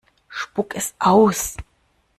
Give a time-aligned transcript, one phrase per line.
[0.39, 1.55] Spuck es aus!